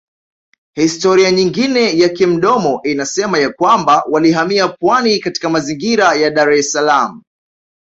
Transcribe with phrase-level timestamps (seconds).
[0.75, 7.21] Historia nyingine ya kimdomo inasema ya kwamba walihamia pwani katika mazingira ya Daressalaam